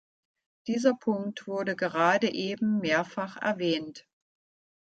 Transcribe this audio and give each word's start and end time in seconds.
Dieser 0.65 0.95
Punkt 0.95 1.45
wurde 1.45 1.75
gerade 1.75 2.25
eben 2.33 2.79
mehrfach 2.79 3.37
erwähnt. 3.37 4.07